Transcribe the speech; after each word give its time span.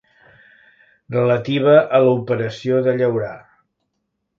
Relativa 1.17 1.77
a 1.99 2.03
l'operació 2.09 2.83
de 2.91 3.01
llaurar. 3.03 3.35